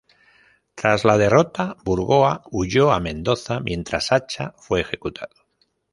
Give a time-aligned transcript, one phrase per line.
[0.73, 5.45] Tras la derrota, Burgoa huyó a Mendoza, mientras Acha fue ejecutado.